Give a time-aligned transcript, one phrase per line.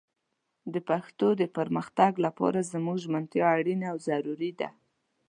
[0.73, 4.69] د پښتو د پرمختګ لپاره زموږ ژمنتيا اړينه او ضروري ده